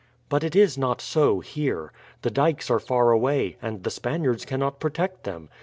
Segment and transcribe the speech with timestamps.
[0.29, 1.93] "But it is not so here.
[2.23, 5.47] The dykes are far away, and the Spaniards cannot protect them.